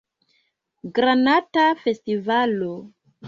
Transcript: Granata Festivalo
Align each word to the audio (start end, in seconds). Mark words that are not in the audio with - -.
Granata 0.95 1.67
Festivalo 1.83 2.73